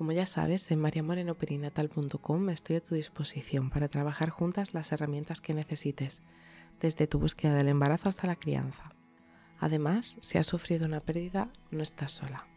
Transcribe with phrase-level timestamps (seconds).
[0.00, 5.52] Como ya sabes, en mariamorenoperinatal.com estoy a tu disposición para trabajar juntas las herramientas que
[5.52, 6.22] necesites
[6.80, 8.94] desde tu búsqueda del embarazo hasta la crianza.
[9.58, 12.48] Además, si has sufrido una pérdida, no estás sola.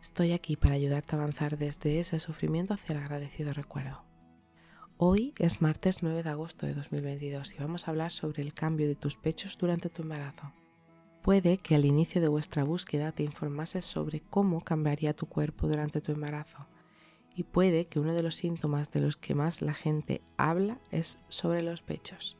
[0.00, 4.04] Estoy aquí para ayudarte a avanzar desde ese sufrimiento hacia el agradecido recuerdo.
[4.96, 8.86] Hoy es martes 9 de agosto de 2022 y vamos a hablar sobre el cambio
[8.86, 10.52] de tus pechos durante tu embarazo.
[11.22, 16.00] Puede que al inicio de vuestra búsqueda te informases sobre cómo cambiaría tu cuerpo durante
[16.00, 16.68] tu embarazo
[17.34, 21.18] y puede que uno de los síntomas de los que más la gente habla es
[21.28, 22.36] sobre los pechos.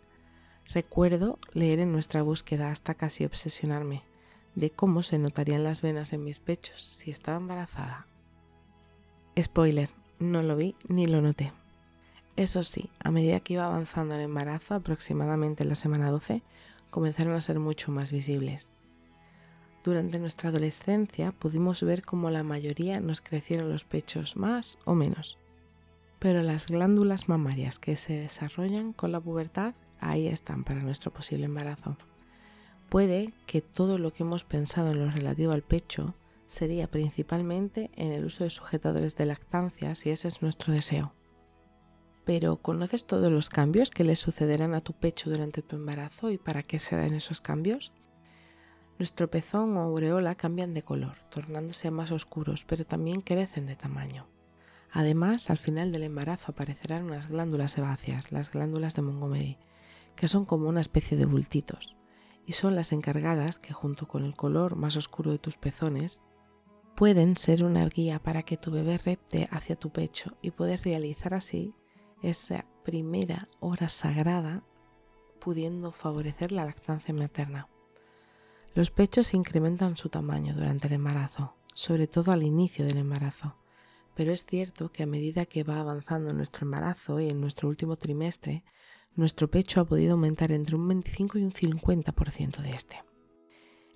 [0.68, 4.02] Recuerdo leer en nuestra búsqueda hasta casi obsesionarme
[4.54, 8.06] de cómo se notarían las venas en mis pechos si estaba embarazada.
[9.40, 11.52] Spoiler, no lo vi ni lo noté.
[12.36, 16.42] Eso sí, a medida que iba avanzando el embarazo, aproximadamente en la semana 12,
[16.90, 18.70] comenzaron a ser mucho más visibles.
[19.84, 25.38] Durante nuestra adolescencia pudimos ver cómo la mayoría nos crecieron los pechos más o menos,
[26.20, 31.46] pero las glándulas mamarias que se desarrollan con la pubertad ahí están para nuestro posible
[31.46, 31.96] embarazo.
[32.88, 36.14] Puede que todo lo que hemos pensado en lo relativo al pecho
[36.46, 41.12] sería principalmente en el uso de sujetadores de lactancia si ese es nuestro deseo.
[42.24, 46.38] Pero ¿conoces todos los cambios que le sucederán a tu pecho durante tu embarazo y
[46.38, 47.92] para qué se dan esos cambios?
[49.02, 54.28] Nuestro pezón o aureola cambian de color, tornándose más oscuros, pero también crecen de tamaño.
[54.92, 59.58] Además, al final del embarazo aparecerán unas glándulas sebáceas, las glándulas de Montgomery,
[60.14, 61.96] que son como una especie de bultitos,
[62.46, 66.22] y son las encargadas que junto con el color más oscuro de tus pezones
[66.94, 71.34] pueden ser una guía para que tu bebé repte hacia tu pecho y poder realizar
[71.34, 71.74] así
[72.22, 74.62] esa primera hora sagrada
[75.40, 77.68] pudiendo favorecer la lactancia materna.
[78.74, 83.54] Los pechos incrementan su tamaño durante el embarazo, sobre todo al inicio del embarazo,
[84.14, 87.96] pero es cierto que a medida que va avanzando nuestro embarazo y en nuestro último
[87.96, 88.64] trimestre,
[89.14, 93.04] nuestro pecho ha podido aumentar entre un 25 y un 50% de este.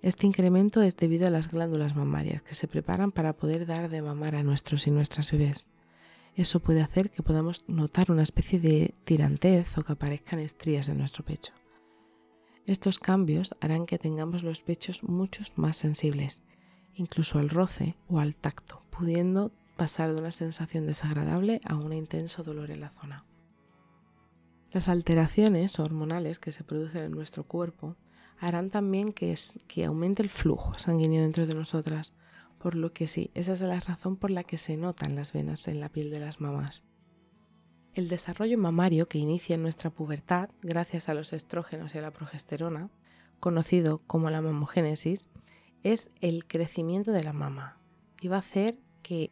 [0.02, 4.02] Este incremento es debido a las glándulas mamarias que se preparan para poder dar de
[4.02, 5.66] mamar a nuestros y nuestras bebés.
[6.34, 10.98] Eso puede hacer que podamos notar una especie de tirantez o que aparezcan estrías en
[10.98, 11.54] nuestro pecho.
[12.66, 16.42] Estos cambios harán que tengamos los pechos muchos más sensibles,
[16.94, 22.42] incluso al roce o al tacto, pudiendo pasar de una sensación desagradable a un intenso
[22.42, 23.24] dolor en la zona.
[24.72, 27.94] Las alteraciones hormonales que se producen en nuestro cuerpo
[28.40, 29.32] harán también que,
[29.68, 32.14] que aumente el flujo sanguíneo dentro de nosotras,
[32.58, 35.68] por lo que sí, esa es la razón por la que se notan las venas
[35.68, 36.82] en la piel de las mamás.
[37.96, 42.10] El desarrollo mamario que inicia en nuestra pubertad gracias a los estrógenos y a la
[42.10, 42.90] progesterona,
[43.40, 45.30] conocido como la mamogénesis,
[45.82, 47.78] es el crecimiento de la mama
[48.20, 49.30] y va a hacer que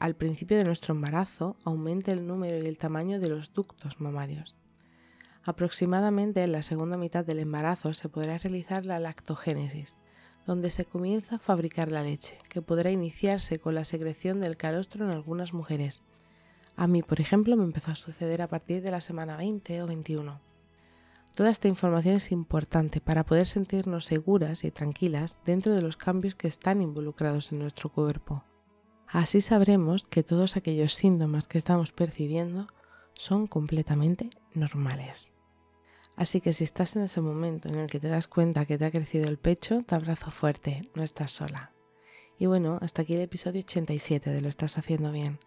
[0.00, 4.56] al principio de nuestro embarazo aumente el número y el tamaño de los ductos mamarios.
[5.44, 9.96] Aproximadamente en la segunda mitad del embarazo se podrá realizar la lactogénesis,
[10.46, 15.04] donde se comienza a fabricar la leche, que podrá iniciarse con la secreción del calostro
[15.04, 16.02] en algunas mujeres.
[16.80, 19.86] A mí, por ejemplo, me empezó a suceder a partir de la semana 20 o
[19.86, 20.40] 21.
[21.34, 26.36] Toda esta información es importante para poder sentirnos seguras y tranquilas dentro de los cambios
[26.36, 28.44] que están involucrados en nuestro cuerpo.
[29.06, 32.66] Así sabremos que todos aquellos síntomas que estamos percibiendo
[33.12, 35.34] son completamente normales.
[36.16, 38.86] Así que si estás en ese momento en el que te das cuenta que te
[38.86, 41.74] ha crecido el pecho, te abrazo fuerte, no estás sola.
[42.38, 45.40] Y bueno, hasta aquí el episodio 87 de Lo estás haciendo bien.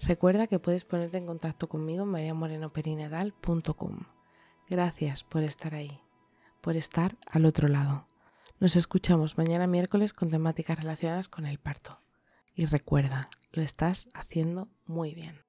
[0.00, 3.98] Recuerda que puedes ponerte en contacto conmigo en mariamorenoperinedal.com.
[4.68, 6.00] Gracias por estar ahí,
[6.60, 8.06] por estar al otro lado.
[8.60, 12.00] Nos escuchamos mañana miércoles con temáticas relacionadas con el parto.
[12.54, 15.47] Y recuerda, lo estás haciendo muy bien.